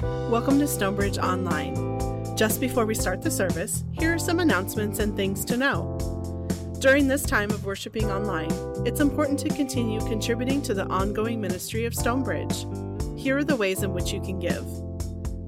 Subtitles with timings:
[0.00, 1.74] Welcome to Stonebridge Online.
[2.34, 5.98] Just before we start the service, here are some announcements and things to know.
[6.78, 8.50] During this time of worshiping online,
[8.86, 12.64] it's important to continue contributing to the ongoing ministry of Stonebridge.
[13.18, 14.64] Here are the ways in which you can give.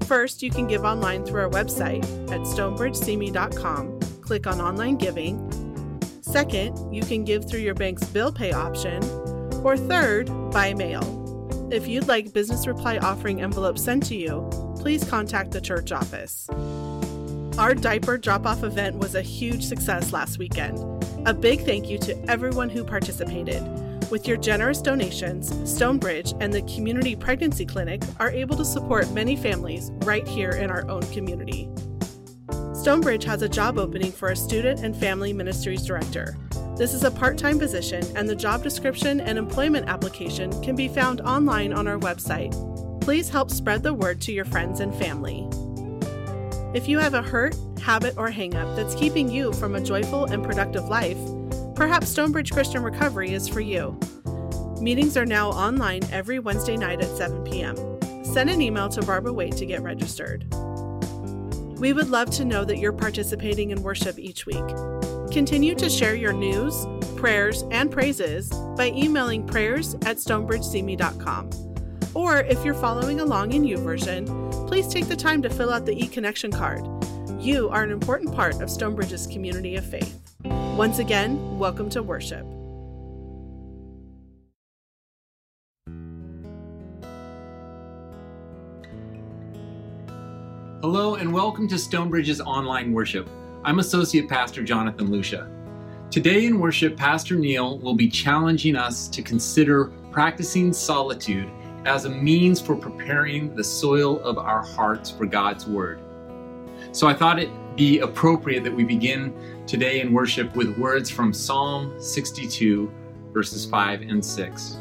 [0.06, 4.00] First, you can give online through our website at stonebridgecme.com.
[4.20, 6.00] Click on Online Giving.
[6.20, 9.02] Second, you can give through your bank's bill pay option.
[9.64, 11.21] Or third, by mail.
[11.72, 14.46] If you'd like business reply offering envelopes sent to you,
[14.76, 16.46] please contact the church office.
[17.56, 20.78] Our diaper drop off event was a huge success last weekend.
[21.26, 23.62] A big thank you to everyone who participated.
[24.10, 29.34] With your generous donations, Stonebridge and the Community Pregnancy Clinic are able to support many
[29.34, 31.70] families right here in our own community.
[32.74, 36.36] Stonebridge has a job opening for a student and family ministries director.
[36.82, 40.88] This is a part time position, and the job description and employment application can be
[40.88, 42.50] found online on our website.
[43.00, 45.48] Please help spread the word to your friends and family.
[46.74, 50.42] If you have a hurt, habit, or hangup that's keeping you from a joyful and
[50.42, 51.18] productive life,
[51.76, 53.96] perhaps Stonebridge Christian Recovery is for you.
[54.80, 57.76] Meetings are now online every Wednesday night at 7 p.m.
[58.24, 60.52] Send an email to Barbara Waite to get registered.
[61.82, 64.64] We would love to know that you're participating in worship each week.
[65.32, 71.50] Continue to share your news, prayers, and praises by emailing prayers at stonebridgecme.com.
[72.14, 76.00] Or if you're following along in YouVersion, please take the time to fill out the
[76.00, 76.86] e-connection card.
[77.40, 80.20] You are an important part of Stonebridge's community of faith.
[80.44, 82.46] Once again, welcome to worship.
[90.82, 93.30] Hello and welcome to Stonebridge's online worship.
[93.62, 95.48] I'm Associate Pastor Jonathan Lucia.
[96.10, 101.48] Today in worship, Pastor Neil will be challenging us to consider practicing solitude
[101.84, 106.00] as a means for preparing the soil of our hearts for God's Word.
[106.90, 109.32] So I thought it be appropriate that we begin
[109.68, 112.92] today in worship with words from Psalm 62,
[113.32, 114.78] verses 5 and 6.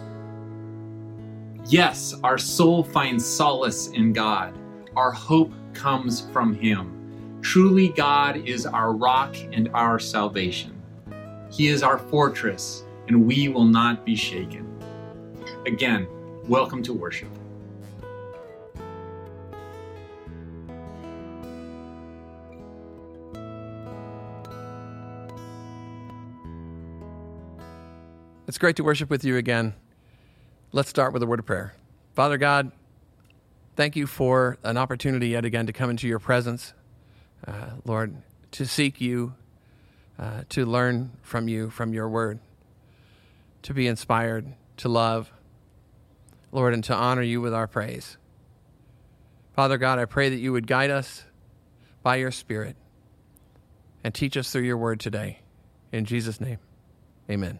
[1.68, 4.58] Yes, our soul finds solace in God.
[4.96, 7.40] Our hope comes from Him.
[7.42, 10.80] Truly, God is our rock and our salvation.
[11.50, 14.68] He is our fortress, and we will not be shaken.
[15.66, 16.08] Again,
[16.48, 17.30] welcome to worship.
[28.48, 29.74] It's great to worship with you again.
[30.74, 31.74] Let's start with a word of prayer.
[32.16, 32.72] Father God,
[33.76, 36.74] thank you for an opportunity yet again to come into your presence
[37.48, 38.16] uh, Lord,
[38.52, 39.34] to seek you,
[40.20, 42.40] uh, to learn from you, from your word,
[43.64, 45.32] to be inspired, to love,
[46.52, 48.18] Lord, and to honor you with our praise.
[49.54, 51.24] Father God, I pray that you would guide us
[52.04, 52.76] by your Spirit
[54.04, 55.40] and teach us through your word today.
[55.92, 56.60] In Jesus' name,
[57.30, 57.60] amen.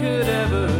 [0.00, 0.79] could ever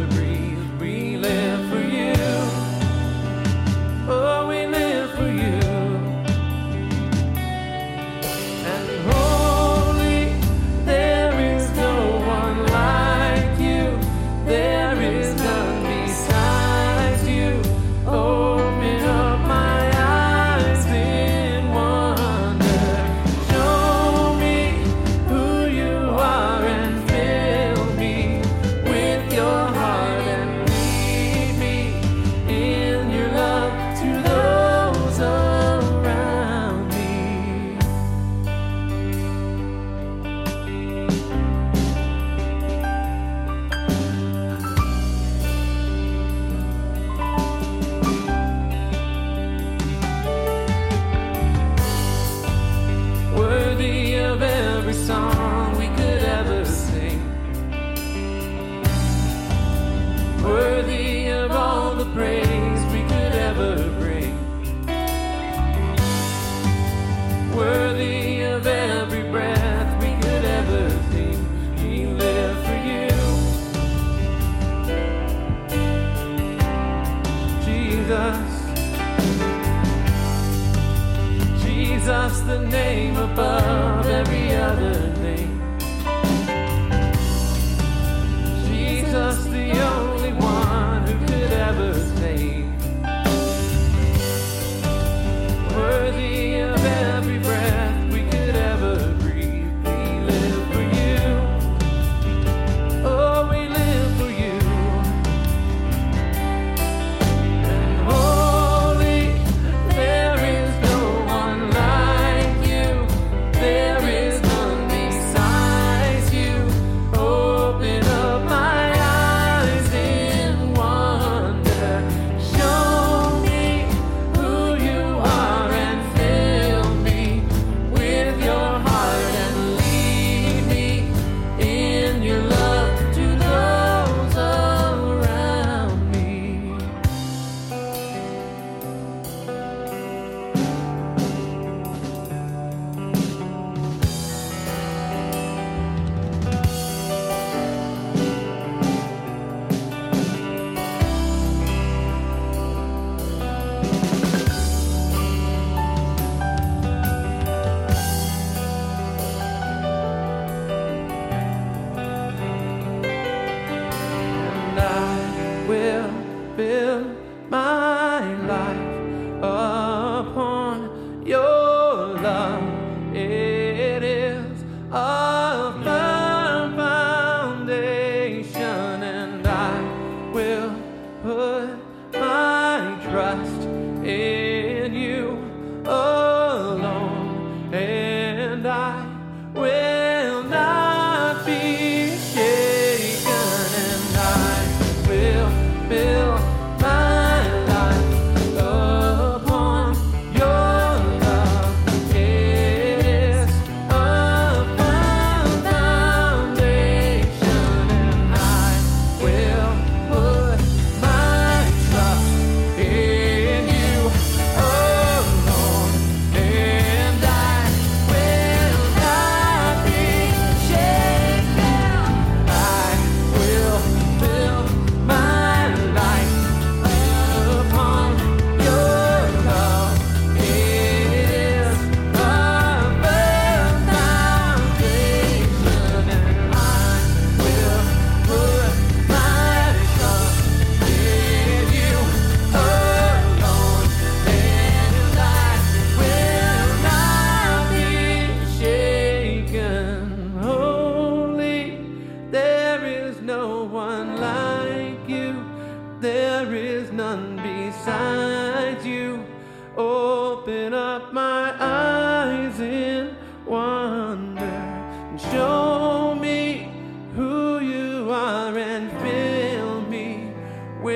[82.71, 83.70] name above.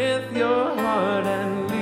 [0.06, 1.75] With your heart and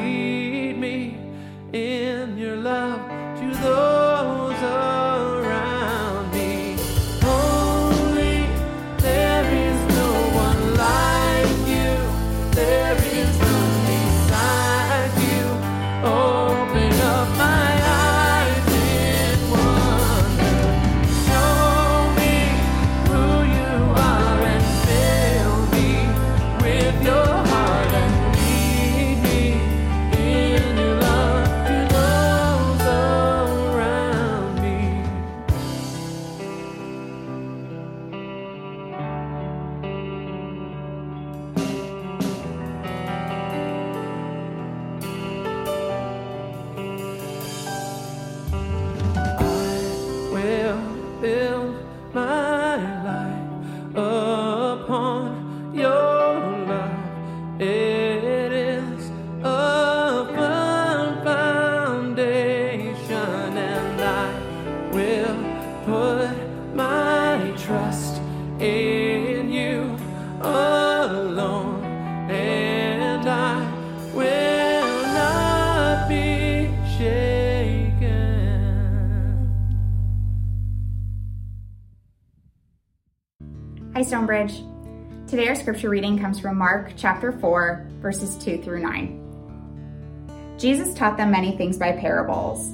[86.34, 90.56] comes from Mark chapter 4, verses 2 through 9.
[90.58, 92.70] Jesus taught them many things by parables,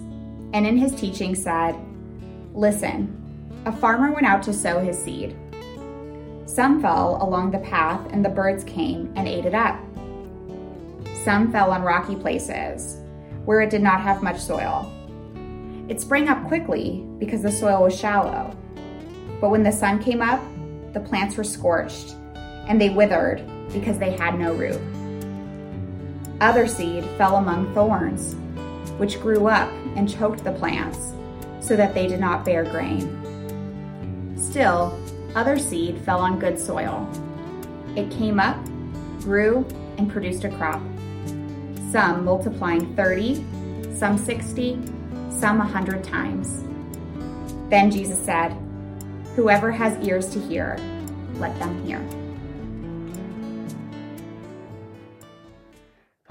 [0.53, 1.75] and in his teaching said,
[2.53, 3.13] Listen,
[3.65, 5.35] a farmer went out to sow his seed.
[6.45, 9.77] Some fell along the path, and the birds came and ate it up.
[11.25, 12.95] Some fell on rocky places,
[13.43, 14.89] where it did not have much soil.
[15.89, 18.55] It sprang up quickly because the soil was shallow.
[19.41, 20.41] But when the sun came up,
[20.93, 22.15] the plants were scorched,
[22.69, 24.79] and they withered because they had no root.
[26.39, 28.35] Other seed fell among thorns,
[28.97, 31.13] which grew up and choked the plants,
[31.59, 33.17] so that they did not bear grain.
[34.37, 34.97] Still,
[35.35, 37.09] other seed fell on good soil.
[37.95, 38.57] It came up,
[39.19, 39.65] grew,
[39.97, 40.81] and produced a crop.
[41.91, 43.43] Some multiplying 30,
[43.95, 44.79] some 60,
[45.29, 46.63] some a 100 times.
[47.69, 48.55] Then Jesus said,
[49.35, 50.77] Whoever has ears to hear,
[51.35, 51.99] let them hear.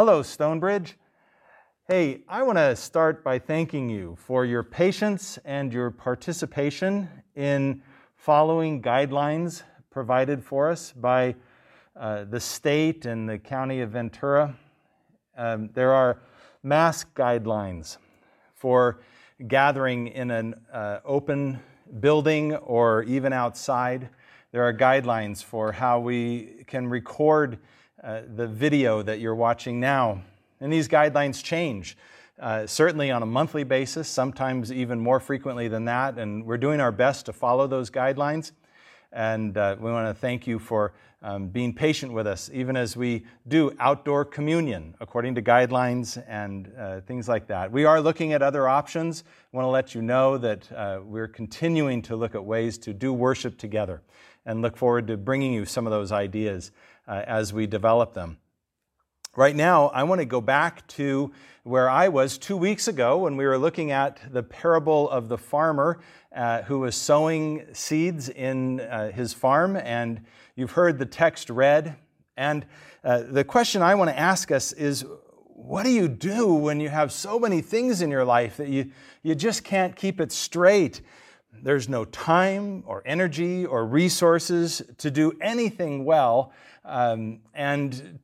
[0.00, 0.96] Hello, Stonebridge.
[1.88, 7.82] Hey, I want to start by thanking you for your patience and your participation in
[8.14, 11.34] following guidelines provided for us by
[11.96, 14.56] uh, the state and the county of Ventura.
[15.36, 16.20] Um, there are
[16.62, 17.96] mask guidelines
[18.54, 19.00] for
[19.48, 21.58] gathering in an uh, open
[21.98, 24.10] building or even outside.
[24.52, 27.58] There are guidelines for how we can record
[28.02, 30.22] uh, the video that you're watching now.
[30.60, 31.96] And these guidelines change,
[32.38, 36.18] uh, certainly on a monthly basis, sometimes even more frequently than that.
[36.18, 38.52] And we're doing our best to follow those guidelines.
[39.12, 42.96] And uh, we want to thank you for um, being patient with us, even as
[42.96, 47.72] we do outdoor communion according to guidelines and uh, things like that.
[47.72, 49.24] We are looking at other options.
[49.52, 52.92] I want to let you know that uh, we're continuing to look at ways to
[52.92, 54.02] do worship together
[54.46, 56.70] and look forward to bringing you some of those ideas
[57.06, 58.38] uh, as we develop them.
[59.38, 61.30] Right now, I want to go back to
[61.62, 65.38] where I was two weeks ago when we were looking at the parable of the
[65.38, 66.00] farmer
[66.34, 69.76] uh, who was sowing seeds in uh, his farm.
[69.76, 70.22] And
[70.56, 71.94] you've heard the text read.
[72.36, 72.66] And
[73.04, 75.06] uh, the question I want to ask us is
[75.44, 78.90] what do you do when you have so many things in your life that you,
[79.22, 81.00] you just can't keep it straight?
[81.62, 86.52] There's no time or energy or resources to do anything well.
[86.84, 88.18] Um, and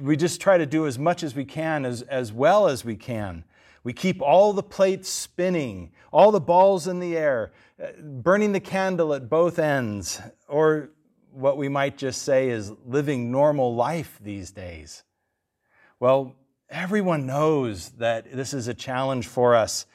[0.00, 2.96] we just try to do as much as we can, as, as well as we
[2.96, 3.44] can.
[3.82, 8.60] We keep all the plates spinning, all the balls in the air, uh, burning the
[8.60, 10.90] candle at both ends, or
[11.32, 15.04] what we might just say is living normal life these days.
[15.98, 16.34] Well,
[16.68, 19.86] everyone knows that this is a challenge for us,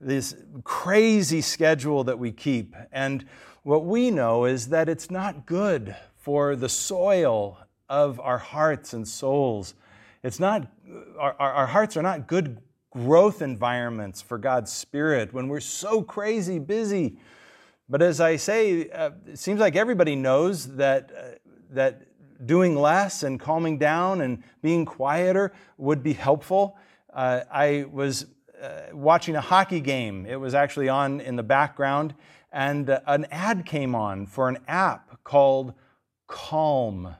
[0.00, 2.74] this crazy schedule that we keep.
[2.90, 3.26] And
[3.62, 7.58] what we know is that it's not good for the soil
[7.92, 9.74] of our hearts and souls.
[10.22, 10.66] It's not,
[11.18, 12.58] our, our hearts are not good
[12.90, 17.18] growth environments for God's Spirit when we're so crazy busy.
[17.90, 21.22] But as I say, uh, it seems like everybody knows that, uh,
[21.72, 22.06] that
[22.46, 26.78] doing less and calming down and being quieter would be helpful.
[27.12, 28.24] Uh, I was
[28.62, 30.24] uh, watching a hockey game.
[30.24, 32.14] It was actually on in the background,
[32.50, 35.74] and uh, an ad came on for an app called
[36.26, 37.16] Calm.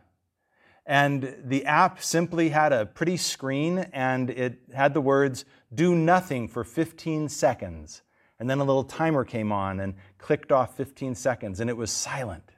[0.85, 6.49] And the app simply had a pretty screen and it had the words, do nothing
[6.49, 8.03] for 15 seconds.
[8.41, 11.93] And then a little timer came on and clicked off 15 seconds and it was
[11.93, 12.51] silent.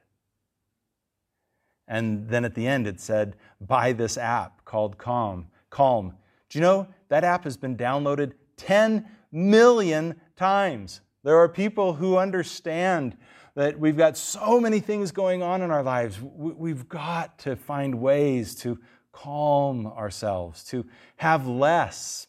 [1.87, 5.47] And then at the end it said, buy this app called Calm.
[5.69, 6.15] Calm.
[6.49, 11.01] Do you know that app has been downloaded 10 million times?
[11.23, 13.17] There are people who understand
[13.55, 16.19] that we've got so many things going on in our lives.
[16.21, 18.79] We've got to find ways to
[19.13, 22.27] calm ourselves, to have less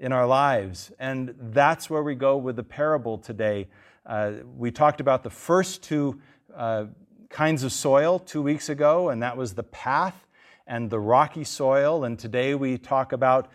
[0.00, 0.90] in our lives.
[0.98, 3.68] And that's where we go with the parable today.
[4.04, 6.20] Uh, we talked about the first two
[6.54, 6.86] uh,
[7.30, 10.26] kinds of soil two weeks ago, and that was the path
[10.66, 12.04] and the rocky soil.
[12.04, 13.50] And today we talk about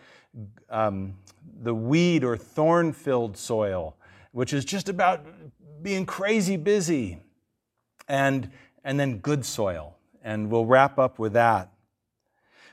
[0.70, 1.14] um,
[1.62, 3.94] the weed or thorn filled soil,
[4.32, 5.26] which is just about
[5.82, 7.18] being crazy busy,
[8.08, 8.50] and,
[8.84, 9.96] and then good soil.
[10.22, 11.72] And we'll wrap up with that.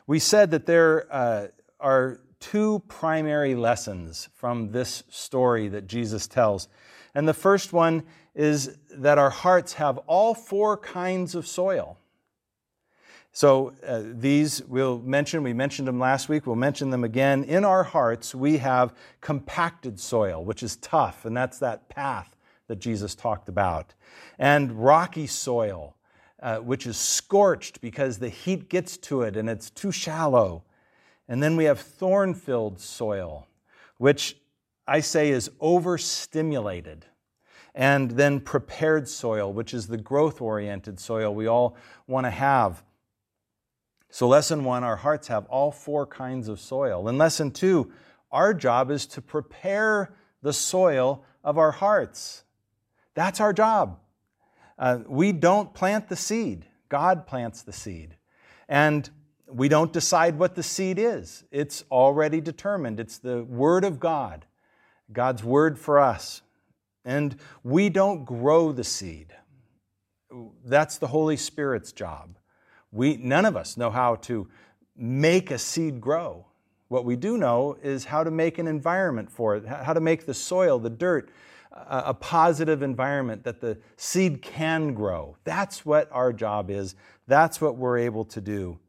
[0.05, 1.47] We said that there uh,
[1.79, 6.67] are two primary lessons from this story that Jesus tells.
[7.13, 8.03] And the first one
[8.35, 11.97] is that our hearts have all four kinds of soil.
[13.31, 17.43] So uh, these we'll mention, we mentioned them last week, we'll mention them again.
[17.43, 22.36] In our hearts, we have compacted soil, which is tough, and that's that path
[22.67, 23.93] that Jesus talked about,
[24.37, 25.95] and rocky soil,
[26.41, 30.63] uh, which is scorched because the heat gets to it and it's too shallow.
[31.27, 33.47] And then we have thorn filled soil,
[33.97, 34.37] which
[34.87, 37.05] I say is overstimulated.
[37.75, 41.77] And then prepared soil, which is the growth oriented soil we all
[42.07, 42.83] want to have.
[44.09, 47.07] So, lesson one, our hearts have all four kinds of soil.
[47.07, 47.91] In lesson two,
[48.31, 52.43] our job is to prepare the soil of our hearts.
[53.17, 53.97] That's our job.
[54.77, 58.15] Uh, we don't plant the seed, God plants the seed.
[58.69, 59.09] And
[59.51, 62.99] we don't decide what the seed is, it's already determined.
[62.99, 64.45] It's the Word of God,
[65.11, 66.43] God's Word for us.
[67.03, 69.33] And we don't grow the seed.
[70.63, 72.37] That's the Holy Spirit's job.
[72.91, 74.47] We, none of us know how to
[74.95, 76.45] make a seed grow.
[76.87, 80.27] What we do know is how to make an environment for it, how to make
[80.27, 81.31] the soil, the dirt,
[81.89, 85.37] a positive environment that the seed can grow.
[85.43, 86.95] That's what our job is.
[87.27, 88.79] That's what we're able to do.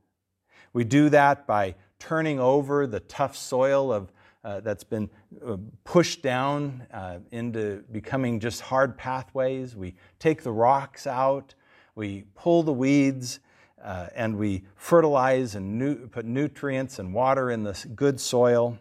[0.73, 4.13] We do that by turning over the tough soil of,
[4.45, 5.11] uh, that's been
[5.45, 9.75] uh, pushed down uh, into becoming just hard pathways.
[9.75, 11.55] We take the rocks out,
[11.95, 13.41] we pull the weeds,
[13.83, 18.79] uh, and we fertilize and nu- put nutrients and water in the good soil.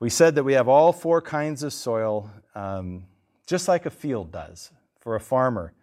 [0.00, 3.04] We said that we have all four kinds of soil, um,
[3.46, 5.74] just like a field does for a farmer.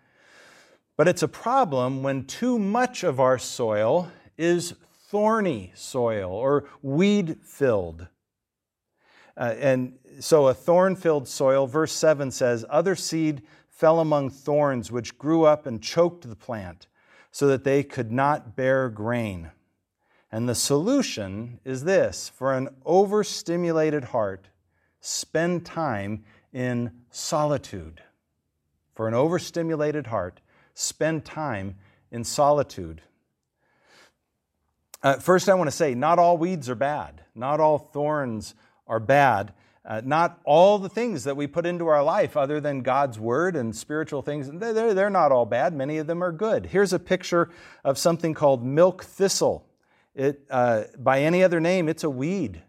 [0.96, 4.74] But it's a problem when too much of our soil is
[5.10, 8.08] thorny soil or weed filled.
[9.38, 14.92] Uh, and so a thorn filled soil, verse 7 says, Other seed fell among thorns,
[14.92, 16.88] which grew up and choked the plant,
[17.30, 19.52] so that they could not bear grain.
[20.32, 24.50] And the solution is this for an overstimulated heart,
[25.00, 28.02] spend time in solitude.
[28.94, 30.42] For an overstimulated heart,
[30.74, 31.76] spend time
[32.12, 33.02] in solitude.
[35.04, 38.56] Uh, first, I want to say not all weeds are bad, not all thorns
[38.88, 39.54] are bad.
[39.86, 43.56] Uh, not all the things that we put into our life, other than God's word
[43.56, 45.74] and spiritual things, they're, they're not all bad.
[45.74, 46.66] Many of them are good.
[46.66, 47.50] Here's a picture
[47.86, 49.66] of something called milk thistle.
[50.18, 52.64] It, uh, by any other name, it's a weed.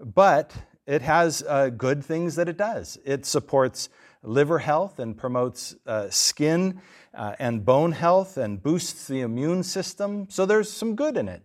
[0.00, 0.52] But
[0.84, 2.98] it has uh, good things that it does.
[3.04, 3.88] It supports
[4.24, 6.82] liver health and promotes uh, skin
[7.14, 10.26] uh, and bone health and boosts the immune system.
[10.28, 11.42] So there's some good in it.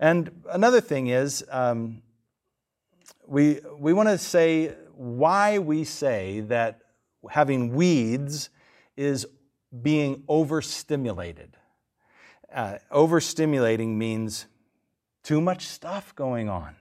[0.00, 2.02] And another thing is, um,
[3.28, 6.80] we, we want to say why we say that
[7.30, 8.50] having weeds
[8.96, 9.24] is
[9.82, 11.56] being overstimulated.
[12.54, 14.46] Uh, overstimulating means
[15.24, 16.76] too much stuff going on.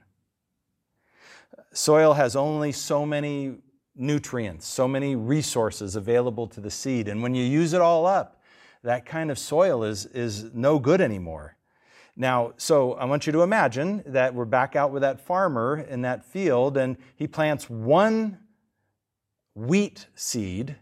[1.73, 3.55] Soil has only so many
[3.95, 7.07] nutrients, so many resources available to the seed.
[7.07, 8.39] And when you use it all up,
[8.83, 11.57] that kind of soil is, is no good anymore.
[12.15, 16.01] Now, so I want you to imagine that we're back out with that farmer in
[16.01, 18.37] that field, and he plants one
[19.55, 20.75] wheat seed,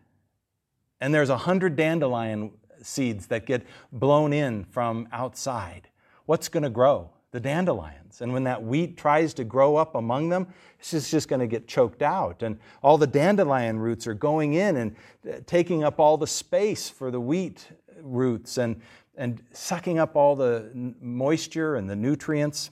[1.00, 5.90] and there's a hundred dandelion seeds that get blown in from outside.
[6.26, 7.10] What's going to grow?
[7.32, 8.22] the dandelions.
[8.22, 10.48] And when that wheat tries to grow up among them,
[10.80, 12.44] it's just, just going to get choked out.
[12.44, 14.96] And all the dandelion roots are going in and
[15.28, 17.68] uh, taking up all the space for the wheat
[18.02, 18.82] roots and,
[19.16, 22.70] and sucking up all the moisture and the nutrients.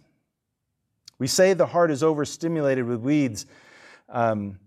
[1.19, 3.45] We say the heart is overstimulated with weeds
[4.09, 4.59] um,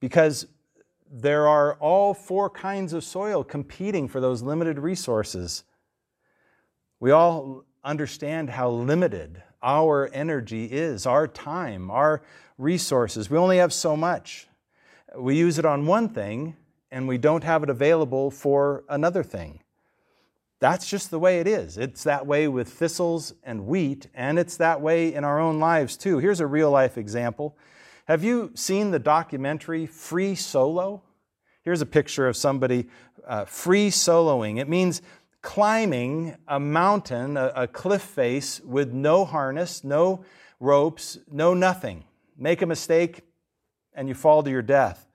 [0.00, 0.46] because
[1.10, 5.64] there are all four kinds of soil competing for those limited resources.
[7.00, 12.22] We all understand how limited our energy is, our time, our
[12.58, 13.28] resources.
[13.28, 14.46] We only have so much.
[15.16, 16.56] We use it on one thing
[16.92, 19.60] and we don't have it available for another thing.
[20.60, 21.78] That's just the way it is.
[21.78, 25.96] It's that way with thistles and wheat, and it's that way in our own lives
[25.96, 26.18] too.
[26.18, 27.56] Here's a real life example.
[28.10, 31.00] Have you seen the documentary Free Solo?
[31.62, 32.88] Here's a picture of somebody
[33.24, 34.58] uh, free soloing.
[34.58, 35.00] It means
[35.42, 40.24] climbing a mountain, a, a cliff face, with no harness, no
[40.58, 42.02] ropes, no nothing.
[42.36, 43.20] Make a mistake,
[43.94, 45.06] and you fall to your death.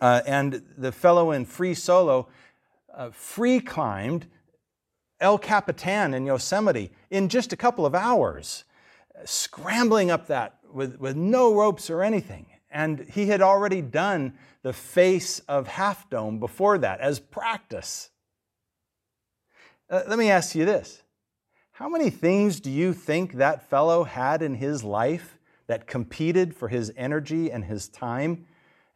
[0.00, 2.26] Uh, and the fellow in free solo
[2.92, 4.26] uh, free climbed
[5.20, 8.64] El Capitan in Yosemite in just a couple of hours,
[9.24, 12.46] scrambling up that with, with no ropes or anything.
[12.70, 18.10] And he had already done the face of Half Dome before that as practice.
[19.88, 21.02] Uh, let me ask you this
[21.72, 26.68] How many things do you think that fellow had in his life that competed for
[26.68, 28.46] his energy and his time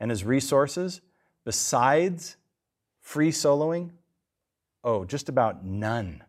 [0.00, 1.00] and his resources
[1.44, 2.36] besides
[3.00, 3.90] free soloing?
[4.82, 6.24] Oh, just about none.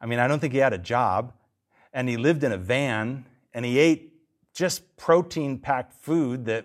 [0.00, 1.32] I mean, I don't think he had a job,
[1.92, 3.24] and he lived in a van,
[3.54, 4.15] and he ate
[4.56, 6.64] just protein packed food that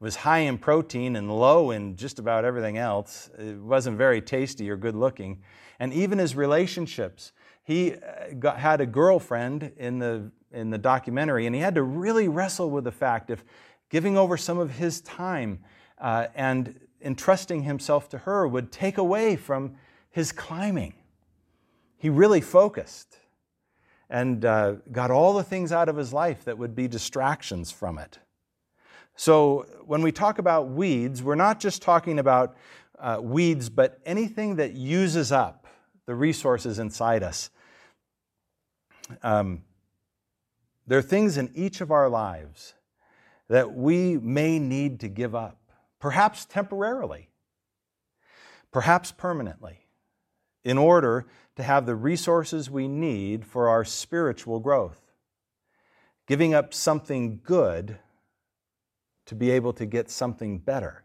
[0.00, 3.30] was high in protein and low in just about everything else.
[3.38, 5.42] It wasn't very tasty or good looking
[5.78, 7.32] and even his relationships.
[7.62, 11.82] He uh, got, had a girlfriend in the, in the documentary, and he had to
[11.82, 13.44] really wrestle with the fact of
[13.90, 15.58] giving over some of his time
[15.98, 19.76] uh, and entrusting himself to her would take away from
[20.10, 20.94] his climbing.
[21.98, 23.18] He really focused
[24.08, 27.98] and uh, got all the things out of his life that would be distractions from
[27.98, 28.18] it.
[29.16, 32.56] So, when we talk about weeds, we're not just talking about
[32.98, 35.66] uh, weeds, but anything that uses up
[36.06, 37.50] the resources inside us.
[39.22, 39.62] Um,
[40.86, 42.74] there are things in each of our lives
[43.48, 45.58] that we may need to give up,
[46.00, 47.28] perhaps temporarily,
[48.72, 49.80] perhaps permanently,
[50.64, 55.00] in order to have the resources we need for our spiritual growth.
[56.26, 57.98] Giving up something good
[59.26, 61.02] to be able to get something better.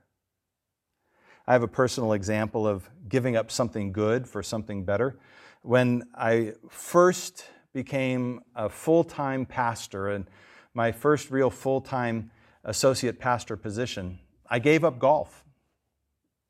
[1.48, 5.18] I have a personal example of giving up something good for something better.
[5.64, 10.26] When I first became a full time pastor and
[10.74, 12.32] my first real full time
[12.64, 15.44] associate pastor position, I gave up golf.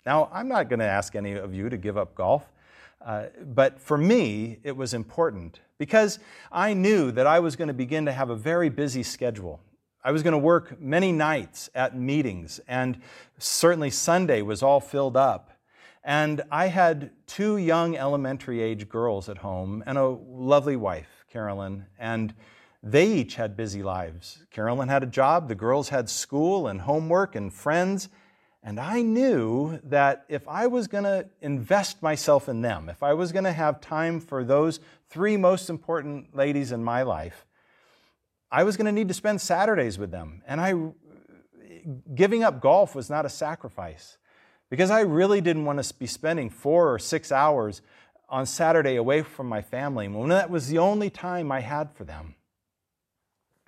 [0.05, 2.51] Now, I'm not going to ask any of you to give up golf,
[3.05, 6.19] uh, but for me, it was important because
[6.51, 9.59] I knew that I was going to begin to have a very busy schedule.
[10.03, 12.99] I was going to work many nights at meetings, and
[13.37, 15.51] certainly Sunday was all filled up.
[16.03, 21.85] And I had two young elementary age girls at home and a lovely wife, Carolyn,
[21.99, 22.33] and
[22.81, 24.43] they each had busy lives.
[24.49, 28.09] Carolyn had a job, the girls had school and homework and friends.
[28.63, 33.13] And I knew that if I was going to invest myself in them, if I
[33.13, 37.45] was going to have time for those three most important ladies in my life,
[38.51, 40.43] I was going to need to spend Saturdays with them.
[40.45, 40.73] And I,
[42.13, 44.17] giving up golf was not a sacrifice
[44.69, 47.81] because I really didn't want to be spending four or six hours
[48.29, 52.03] on Saturday away from my family when that was the only time I had for
[52.03, 52.35] them.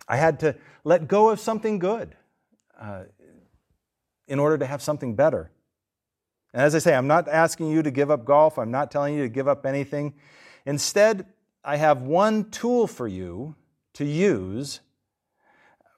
[0.08, 2.15] I had to let go of something good
[2.79, 3.03] uh,
[4.28, 5.52] in order to have something better.
[6.54, 9.16] And as I say, I'm not asking you to give up golf, I'm not telling
[9.16, 10.14] you to give up anything.
[10.66, 11.26] Instead,
[11.64, 13.56] I have one tool for you
[13.94, 14.82] to use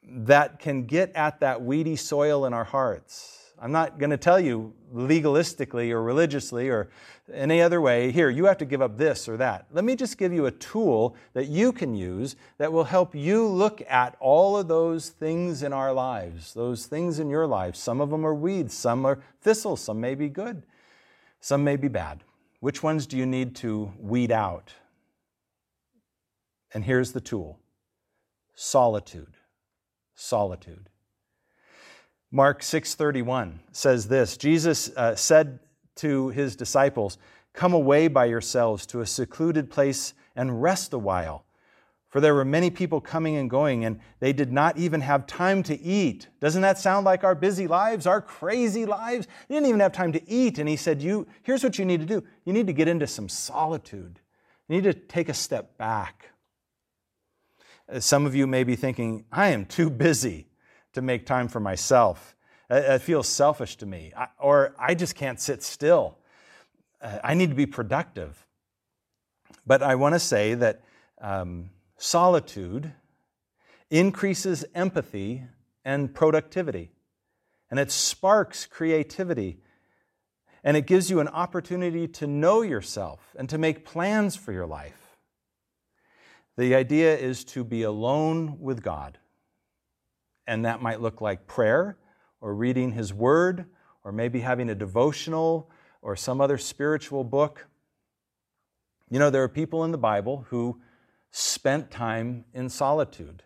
[0.03, 3.44] that can get at that weedy soil in our hearts.
[3.59, 6.89] I'm not going to tell you legalistically or religiously or
[7.33, 9.65] any other way, here, you have to give up this or that.
[9.71, 13.47] Let me just give you a tool that you can use that will help you
[13.47, 17.75] look at all of those things in our lives, those things in your life.
[17.75, 20.63] Some of them are weeds, some are thistles, some may be good,
[21.39, 22.23] some may be bad.
[22.59, 24.73] Which ones do you need to weed out?
[26.73, 27.59] And here's the tool
[28.53, 29.33] solitude.
[30.13, 30.89] Solitude.
[32.35, 34.35] Mark 6:31 says this.
[34.35, 35.57] Jesus uh, said
[35.95, 37.17] to his disciples,
[37.53, 41.45] "Come away by yourselves to a secluded place and rest a while,
[42.09, 45.63] For there were many people coming and going, and they did not even have time
[45.63, 46.27] to eat.
[46.41, 49.27] Doesn't that sound like our busy lives, our crazy lives?
[49.47, 50.59] They didn't even have time to eat.
[50.59, 53.07] And he said, you, Here's what you need to do you need to get into
[53.07, 54.19] some solitude,
[54.67, 56.31] you need to take a step back.
[57.87, 60.47] Uh, some of you may be thinking, I am too busy
[60.95, 62.35] to make time for myself.
[62.69, 66.17] It feels selfish to me, or I just can't sit still.
[67.01, 68.45] Uh, I need to be productive.
[69.65, 70.81] But I want to say that.
[71.21, 72.91] Um, solitude
[73.89, 75.43] increases empathy
[75.85, 76.91] and productivity,
[77.69, 79.59] and it sparks creativity,
[80.63, 84.65] and it gives you an opportunity to know yourself and to make plans for your
[84.65, 85.17] life.
[86.57, 89.17] The idea is to be alone with God,
[90.47, 91.97] and that might look like prayer
[92.41, 93.65] or reading His Word
[94.03, 95.69] or maybe having a devotional
[96.01, 97.67] or some other spiritual book.
[99.09, 100.79] You know, there are people in the Bible who
[101.31, 103.43] spent time in solitude.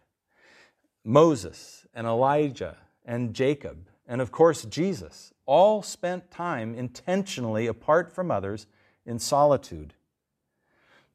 [1.04, 8.30] Moses and Elijah and Jacob, and of course Jesus, all spent time intentionally apart from
[8.30, 8.68] others
[9.06, 9.94] in solitude.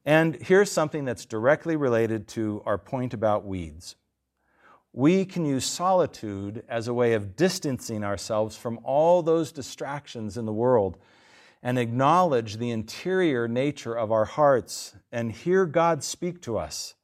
[0.05, 3.97] And here's something that's directly related to our point about weeds.
[4.97, 10.47] We can use solitude as a way of distancing ourselves from all those distractions in
[10.47, 10.99] the world
[11.65, 16.95] and acknowledge the interior nature of our hearts and hear God speak to us.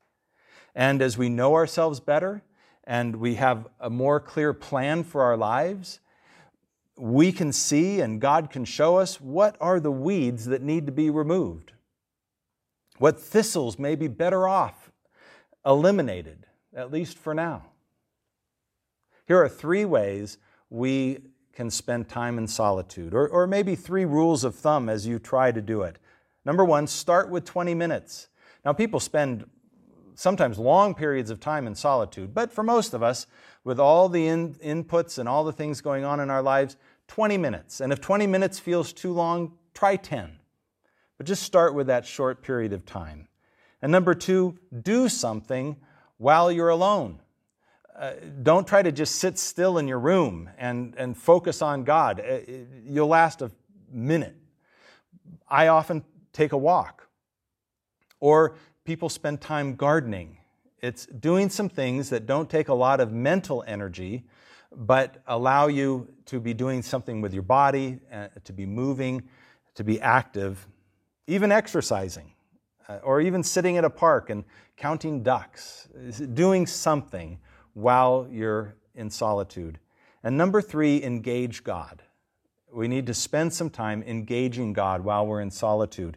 [0.73, 2.45] And as we know ourselves better
[2.85, 5.99] and we have a more clear plan for our lives,
[6.97, 10.93] we can see and God can show us what are the weeds that need to
[10.93, 11.73] be removed,
[12.99, 14.93] what thistles may be better off
[15.67, 17.65] eliminated, at least for now.
[19.31, 20.39] Here are three ways
[20.71, 21.21] we
[21.53, 25.53] can spend time in solitude, or, or maybe three rules of thumb as you try
[25.53, 26.01] to do it.
[26.45, 28.27] Number one, start with 20 minutes.
[28.65, 29.49] Now, people spend
[30.17, 33.29] sometimes long periods of time in solitude, but for most of us,
[33.63, 36.77] with all the in, inputs and all the things going on in our lives,
[37.07, 37.81] 20 minutes.
[37.81, 40.41] And if 20 minutes feels too long, try 10.
[41.19, 43.29] But just start with that short period of time.
[43.81, 45.77] And number two, do something
[46.17, 47.21] while you're alone.
[48.01, 52.19] Uh, don't try to just sit still in your room and, and focus on God.
[52.19, 52.39] Uh,
[52.83, 53.51] you'll last a
[53.93, 54.35] minute.
[55.47, 57.07] I often take a walk.
[58.19, 60.39] Or people spend time gardening.
[60.79, 64.25] It's doing some things that don't take a lot of mental energy,
[64.75, 69.23] but allow you to be doing something with your body, uh, to be moving,
[69.75, 70.67] to be active,
[71.27, 72.33] even exercising,
[72.89, 74.45] uh, or even sitting at a park and
[74.79, 75.87] counting ducks,
[76.33, 77.39] doing something
[77.81, 79.79] while you're in solitude.
[80.23, 82.03] And number three, engage God.
[82.73, 86.17] We need to spend some time engaging God while we're in solitude.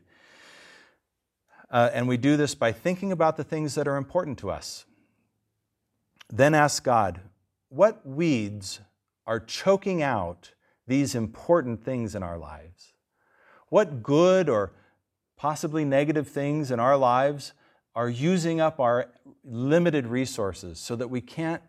[1.71, 4.85] Uh, and we do this by thinking about the things that are important to us.
[6.31, 7.21] Then ask God,
[7.69, 8.79] what weeds
[9.25, 10.51] are choking out
[10.85, 12.93] these important things in our lives?
[13.69, 14.73] What good or
[15.37, 17.53] possibly negative things in our lives
[17.95, 19.07] are using up our
[19.43, 21.61] limited resources so that we can't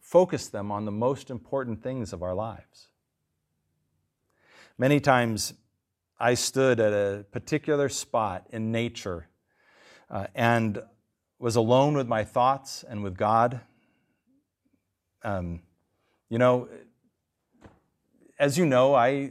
[0.00, 2.88] focus them on the most important things of our lives.
[4.78, 5.54] Many times
[6.18, 9.28] I stood at a particular spot in nature
[10.10, 10.82] uh, and
[11.38, 13.60] was alone with my thoughts and with God.
[15.24, 15.62] Um,
[16.28, 16.68] you know,
[18.38, 19.30] as you know, I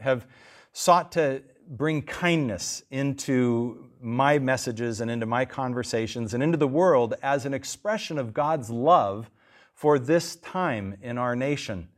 [0.00, 0.26] have
[0.72, 7.14] sought to bring kindness into my messages and into my conversations and into the world
[7.22, 9.30] as an expression of God's love
[9.74, 11.88] for this time in our nation.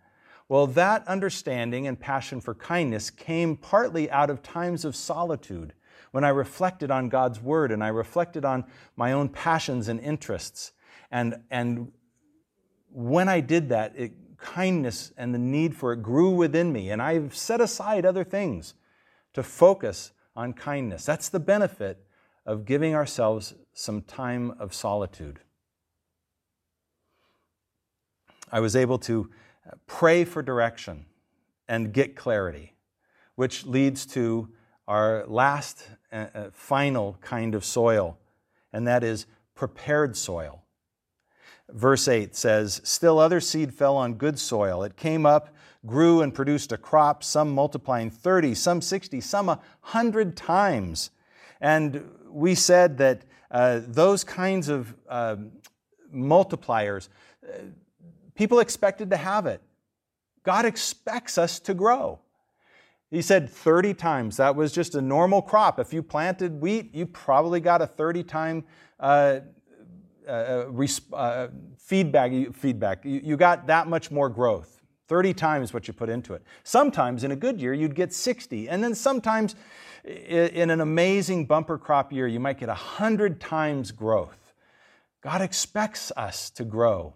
[0.49, 5.75] Well, that understanding and passion for kindness came partly out of times of solitude
[6.11, 8.65] when I reflected on God's Word and I reflected on
[8.97, 10.73] my own passions and interests.
[11.11, 11.93] And, and
[12.91, 17.03] when I did that, it, kindness and the need for it grew within me, and
[17.03, 18.75] I've set aside other things
[19.35, 21.05] to focus on kindness.
[21.05, 22.05] That's the benefit
[22.47, 25.41] of giving ourselves some time of solitude.
[28.51, 29.31] I was able to
[29.87, 31.07] pray for direction
[31.69, 32.75] and get clarity,
[33.35, 34.49] which leads to
[34.87, 38.19] our last uh, uh final kind of soil,
[38.73, 40.63] and that is prepared soil.
[41.69, 44.83] Verse 8 says, Still other seed fell on good soil.
[44.83, 45.55] It came up
[45.87, 51.11] grew and produced a crop, some multiplying 30, some 60, some 100 times.
[51.61, 55.37] And we said that uh, those kinds of uh,
[56.15, 57.09] multipliers,
[57.45, 57.59] uh,
[58.35, 59.63] people expected to have it.
[60.43, 62.21] God expects us to grow.
[63.11, 64.37] He said 30 times.
[64.37, 65.79] That was just a normal crop.
[65.79, 68.65] If you planted wheat, you probably got a 30 time
[69.01, 69.41] uh,
[70.29, 71.49] uh, res- uh,
[71.79, 73.05] feedback, feedback.
[73.05, 74.78] You, you got that much more growth,
[75.09, 76.43] 30 times what you put into it.
[76.63, 78.69] Sometimes in a good year, you'd get 60.
[78.69, 79.57] And then sometimes
[80.05, 84.53] in an amazing bumper crop year, you might get 100 times growth.
[85.23, 87.15] God expects us to grow.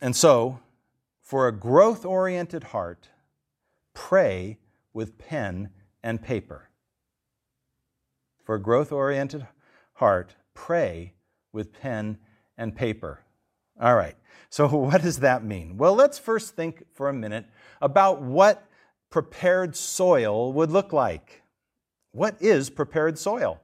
[0.00, 0.60] And so,
[1.22, 3.08] for a growth oriented heart,
[3.94, 4.58] pray
[4.92, 5.70] with pen
[6.02, 6.68] and paper.
[8.44, 9.46] For a growth oriented
[9.94, 11.14] heart, pray
[11.52, 12.18] with pen
[12.56, 13.24] and paper.
[13.80, 14.14] All right,
[14.50, 15.76] so what does that mean?
[15.76, 17.46] Well, let's first think for a minute
[17.80, 18.66] about what
[19.10, 21.42] prepared soil would look like.
[22.12, 23.60] What is prepared soil?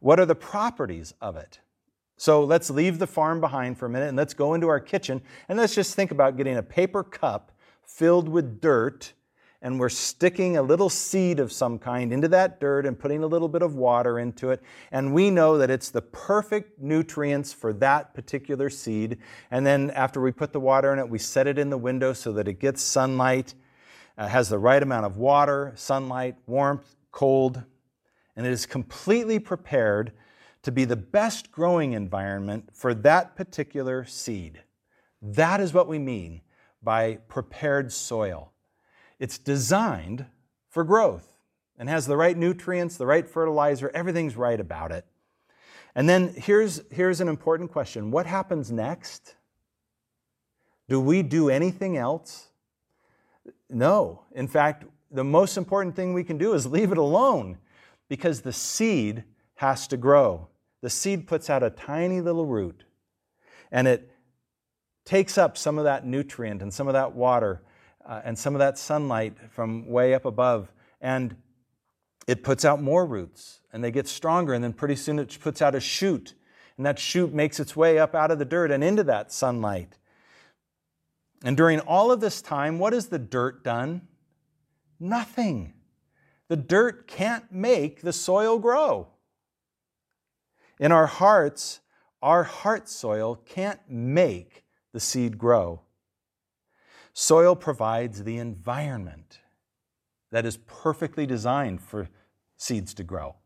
[0.00, 1.60] What are the properties of it?
[2.16, 5.20] So let's leave the farm behind for a minute and let's go into our kitchen
[5.48, 7.52] and let's just think about getting a paper cup
[7.82, 9.12] filled with dirt
[9.66, 13.26] and we're sticking a little seed of some kind into that dirt and putting a
[13.26, 14.62] little bit of water into it.
[14.92, 19.18] And we know that it's the perfect nutrients for that particular seed.
[19.50, 22.12] And then after we put the water in it, we set it in the window
[22.12, 23.54] so that it gets sunlight,
[24.16, 27.64] uh, has the right amount of water, sunlight, warmth, cold,
[28.36, 30.12] and it is completely prepared
[30.62, 34.62] to be the best growing environment for that particular seed.
[35.20, 36.42] That is what we mean
[36.84, 38.52] by prepared soil.
[39.18, 40.26] It's designed
[40.68, 41.36] for growth
[41.78, 45.06] and has the right nutrients, the right fertilizer, everything's right about it.
[45.94, 49.34] And then here's, here's an important question What happens next?
[50.88, 52.48] Do we do anything else?
[53.68, 54.22] No.
[54.32, 57.58] In fact, the most important thing we can do is leave it alone
[58.08, 59.24] because the seed
[59.56, 60.48] has to grow.
[60.82, 62.84] The seed puts out a tiny little root
[63.72, 64.12] and it
[65.04, 67.62] takes up some of that nutrient and some of that water
[68.06, 70.72] uh, and some of that sunlight from way up above.
[71.00, 71.36] And
[72.26, 74.54] it puts out more roots and they get stronger.
[74.54, 76.34] And then pretty soon it puts out a shoot.
[76.76, 79.98] And that shoot makes its way up out of the dirt and into that sunlight.
[81.44, 84.02] And during all of this time, what has the dirt done?
[84.98, 85.74] Nothing.
[86.48, 89.08] The dirt can't make the soil grow.
[90.78, 91.80] In our hearts,
[92.22, 95.80] our heart soil can't make the seed grow.
[97.18, 99.40] Soil provides the environment
[100.30, 102.10] that is perfectly designed for
[102.58, 103.36] seeds to grow.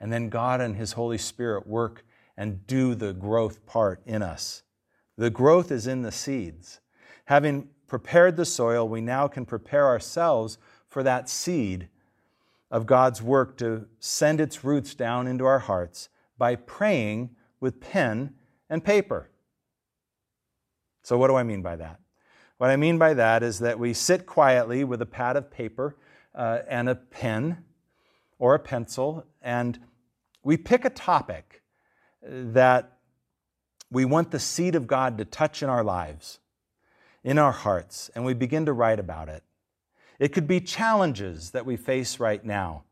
[0.00, 2.04] And then God and His Holy Spirit work
[2.36, 4.64] and do the growth part in us.
[5.16, 6.80] The growth is in the seeds.
[7.26, 10.58] Having prepared the soil, we now can prepare ourselves
[10.88, 11.88] for that seed
[12.68, 18.34] of God's work to send its roots down into our hearts by praying with pen
[18.68, 19.30] and paper.
[21.04, 21.99] So, what do I mean by that?
[22.60, 25.96] What I mean by that is that we sit quietly with a pad of paper
[26.34, 27.64] uh, and a pen
[28.38, 29.80] or a pencil, and
[30.42, 31.62] we pick a topic
[32.22, 32.98] that
[33.90, 36.38] we want the seed of God to touch in our lives,
[37.24, 39.42] in our hearts, and we begin to write about it.
[40.18, 42.82] It could be challenges that we face right now,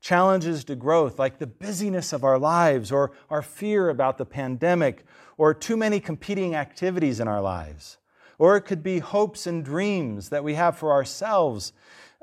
[0.00, 5.04] challenges to growth, like the busyness of our lives, or our fear about the pandemic,
[5.36, 7.98] or too many competing activities in our lives.
[8.38, 11.72] Or it could be hopes and dreams that we have for ourselves,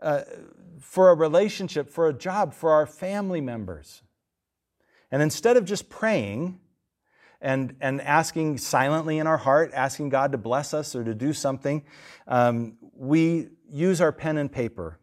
[0.01, 0.21] uh,
[0.79, 4.03] for a relationship, for a job, for our family members.
[5.11, 6.59] And instead of just praying
[7.41, 11.33] and, and asking silently in our heart, asking God to bless us or to do
[11.33, 11.83] something,
[12.27, 14.99] um, we use our pen and paper.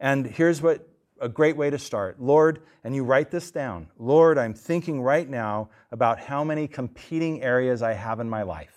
[0.00, 0.88] And here's what
[1.20, 2.20] a great way to start.
[2.20, 3.88] Lord, and you write this down.
[3.98, 8.75] Lord, I'm thinking right now about how many competing areas I have in my life.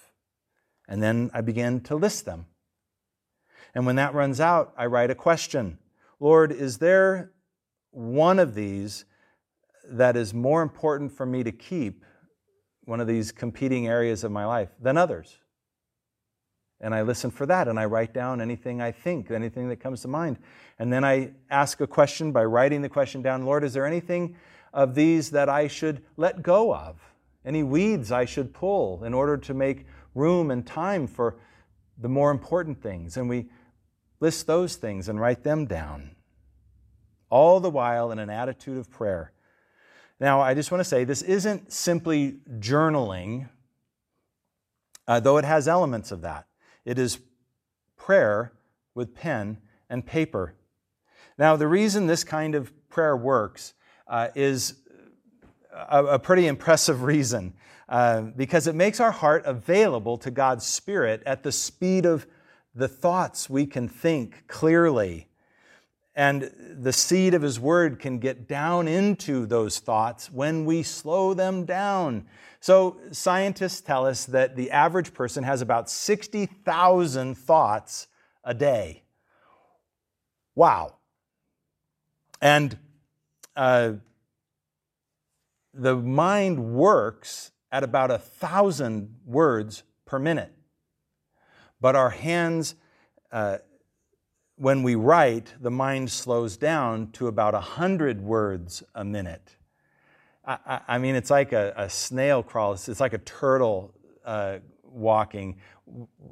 [0.89, 2.47] And then I begin to list them.
[3.75, 5.77] And when that runs out, I write a question
[6.19, 7.31] Lord, is there
[7.91, 9.05] one of these
[9.91, 12.03] that is more important for me to keep,
[12.83, 15.37] one of these competing areas of my life, than others?
[16.81, 20.01] And I listen for that and I write down anything I think, anything that comes
[20.01, 20.37] to mind.
[20.79, 24.35] And then I ask a question by writing the question down Lord, is there anything
[24.73, 26.99] of these that I should let go of?
[27.45, 29.85] Any weeds I should pull in order to make
[30.15, 31.37] room and time for
[31.97, 33.17] the more important things?
[33.17, 33.49] And we
[34.19, 36.11] list those things and write them down.
[37.29, 39.31] All the while in an attitude of prayer.
[40.19, 43.49] Now, I just want to say this isn't simply journaling,
[45.07, 46.47] uh, though it has elements of that.
[46.83, 47.19] It is
[47.95, 48.51] prayer
[48.95, 50.55] with pen and paper.
[51.37, 53.73] Now, the reason this kind of prayer works
[54.07, 54.75] uh, is
[55.71, 57.53] a, a, pretty impressive reason
[57.89, 62.27] uh, because it makes our heart available to God's Spirit at the speed of
[62.75, 65.27] the thoughts we can think clearly.
[66.15, 71.33] And the seed of His Word can get down into those thoughts when we slow
[71.33, 72.27] them down.
[72.59, 78.07] So, scientists tell us that the average person has about 60,000 thoughts
[78.43, 79.03] a day.
[80.53, 80.95] Wow.
[82.41, 82.77] And
[83.55, 83.93] uh,
[85.73, 90.53] the mind works at about a thousand words per minute.
[91.81, 92.75] But our hands,
[93.31, 93.59] uh,
[94.55, 99.55] when we write, the mind slows down to about a hundred words a minute.
[100.45, 102.73] I, I, mean, it's like a, a snail crawl.
[102.73, 103.93] It's, it's, like a turtle
[104.25, 105.57] uh, walking.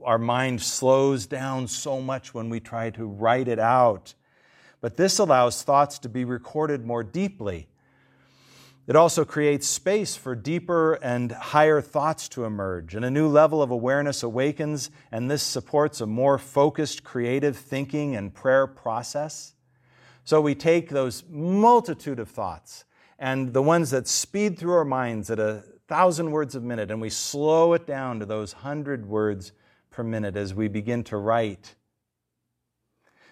[0.03, 4.15] Our mind slows down so much when we try to write it out.
[4.81, 7.67] But this allows thoughts to be recorded more deeply.
[8.87, 13.61] It also creates space for deeper and higher thoughts to emerge, and a new level
[13.61, 19.55] of awareness awakens, and this supports a more focused creative thinking and prayer process.
[20.23, 22.85] So we take those multitude of thoughts
[23.19, 27.01] and the ones that speed through our minds at a thousand words a minute, and
[27.01, 29.51] we slow it down to those hundred words
[29.89, 31.75] per minute as we begin to write.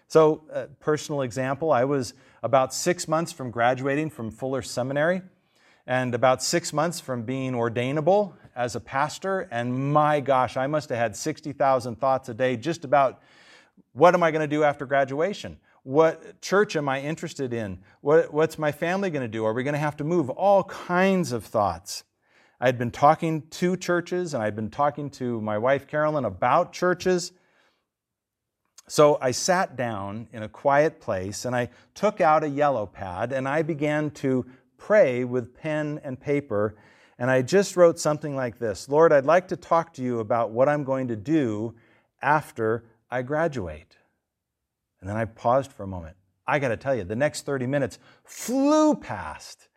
[0.07, 5.21] So, a personal example I was about six months from graduating from Fuller Seminary
[5.87, 9.47] and about six months from being ordainable as a pastor.
[9.51, 13.21] And my gosh, I must have had 60,000 thoughts a day just about
[13.93, 15.57] what am I going to do after graduation?
[15.83, 17.79] What church am I interested in?
[18.01, 19.45] What, what's my family going to do?
[19.45, 20.29] Are we going to have to move?
[20.31, 22.03] All kinds of thoughts.
[22.59, 26.73] I had been talking to churches and I'd been talking to my wife Carolyn about
[26.73, 27.33] churches.
[28.87, 33.31] So I sat down in a quiet place and I took out a yellow pad
[33.31, 34.45] and I began to
[34.77, 36.75] pray with pen and paper.
[37.17, 40.51] And I just wrote something like this Lord, I'd like to talk to you about
[40.51, 41.75] what I'm going to do
[42.21, 43.95] after I graduate.
[44.99, 46.17] And then I paused for a moment.
[46.47, 49.67] I got to tell you, the next 30 minutes flew past.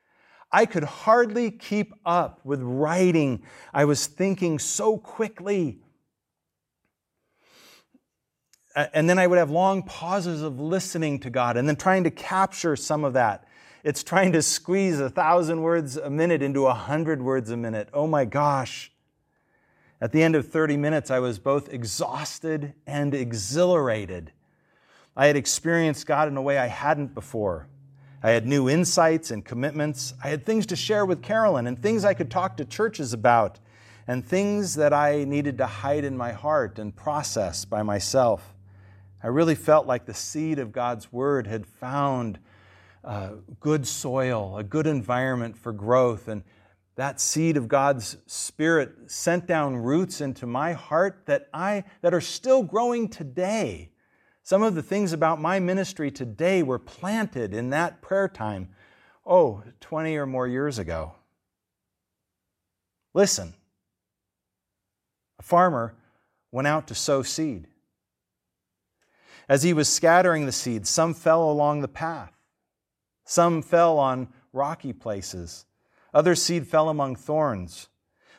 [0.50, 3.42] I could hardly keep up with writing.
[3.72, 5.80] I was thinking so quickly.
[8.74, 12.10] And then I would have long pauses of listening to God and then trying to
[12.10, 13.44] capture some of that.
[13.84, 17.88] It's trying to squeeze a thousand words a minute into a hundred words a minute.
[17.92, 18.90] Oh my gosh.
[20.00, 24.32] At the end of 30 minutes, I was both exhausted and exhilarated.
[25.16, 27.68] I had experienced God in a way I hadn't before.
[28.22, 30.14] I had new insights and commitments.
[30.22, 33.60] I had things to share with Carolyn and things I could talk to churches about
[34.08, 38.54] and things that I needed to hide in my heart and process by myself.
[39.22, 42.38] I really felt like the seed of God's Word had found
[43.04, 43.30] uh,
[43.60, 46.28] good soil, a good environment for growth.
[46.28, 46.42] And
[46.96, 52.20] that seed of God's Spirit sent down roots into my heart that, I, that are
[52.20, 53.90] still growing today.
[54.42, 58.70] Some of the things about my ministry today were planted in that prayer time,
[59.26, 61.14] oh, 20 or more years ago.
[63.14, 63.54] Listen,
[65.38, 65.94] a farmer
[66.50, 67.66] went out to sow seed.
[69.48, 72.37] As he was scattering the seed, some fell along the path.
[73.28, 75.66] Some fell on rocky places.
[76.14, 77.88] Other seed fell among thorns.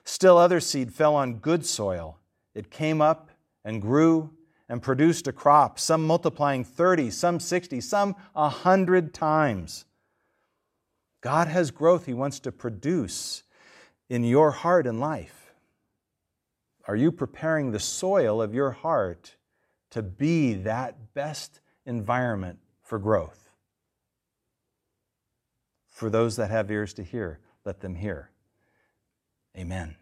[0.04, 2.18] Still other seed fell on good soil.
[2.56, 3.30] It came up
[3.64, 4.32] and grew
[4.68, 9.86] and produced a crop, some multiplying 30, some 60, some 100 times.
[11.22, 13.44] God has growth He wants to produce
[14.10, 15.54] in your heart and life.
[16.88, 19.36] Are you preparing the soil of your heart
[19.92, 23.49] to be that best environment for growth?
[26.00, 28.30] For those that have ears to hear, let them hear.
[29.58, 29.98] Amen.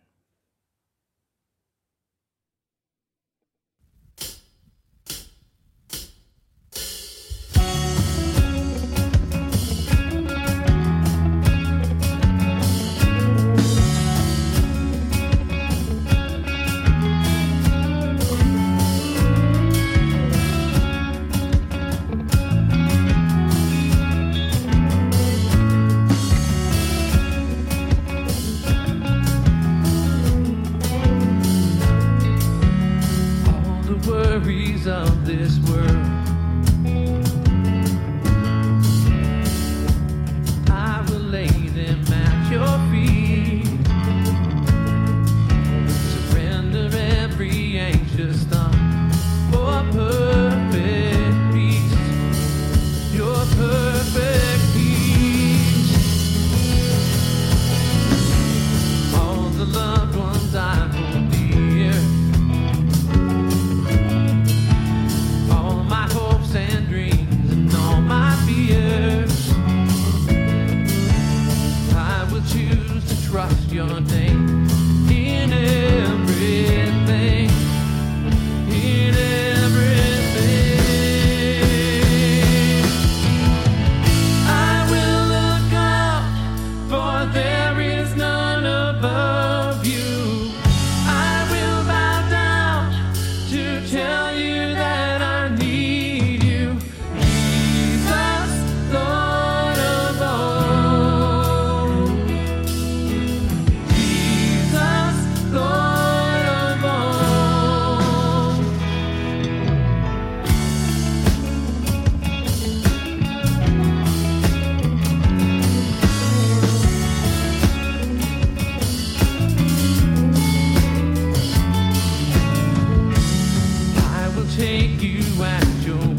[124.58, 126.17] take you at your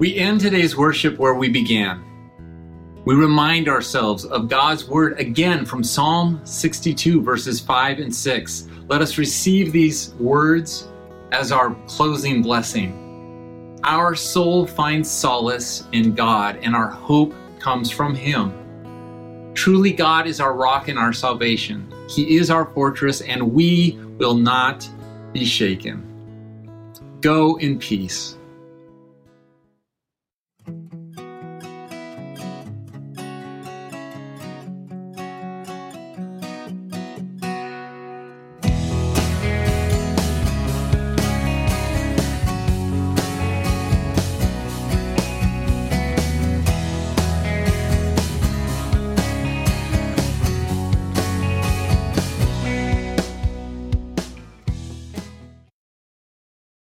[0.00, 2.02] We end today's worship where we began.
[3.04, 8.68] We remind ourselves of God's word again from Psalm 62, verses 5 and 6.
[8.88, 10.88] Let us receive these words
[11.32, 13.78] as our closing blessing.
[13.84, 19.52] Our soul finds solace in God, and our hope comes from Him.
[19.52, 21.92] Truly, God is our rock and our salvation.
[22.08, 24.88] He is our fortress, and we will not
[25.34, 26.06] be shaken.
[27.20, 28.38] Go in peace.